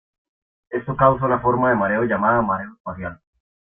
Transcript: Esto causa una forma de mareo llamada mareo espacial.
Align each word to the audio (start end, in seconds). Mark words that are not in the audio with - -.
Esto 0.71 0.95
causa 0.97 1.25
una 1.25 1.39
forma 1.41 1.69
de 1.69 1.75
mareo 1.75 2.05
llamada 2.05 2.41
mareo 2.41 2.73
espacial. 2.73 3.21